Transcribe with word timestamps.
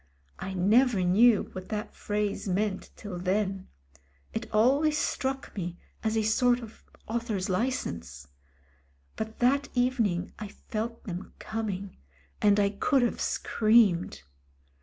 I 0.39 0.55
never 0.55 1.03
knew 1.03 1.49
what 1.51 1.69
that 1.69 1.93
phrase 1.93 2.47
meant 2.47 2.89
till 2.95 3.19
then; 3.19 3.67
it 4.33 4.49
always 4.51 4.97
struck 4.97 5.55
me 5.55 5.77
as 6.03 6.17
a 6.17 6.23
sort 6.23 6.59
of 6.61 6.83
author's 7.07 7.49
license. 7.49 8.27
But 9.15 9.37
that 9.37 9.69
evening 9.75 10.33
I 10.39 10.47
felt 10.47 11.03
them 11.03 11.33
coming, 11.37 11.97
and 12.41 12.59
I 12.59 12.71
could 12.71 13.03
have 13.03 13.21
screamed. 13.21 14.23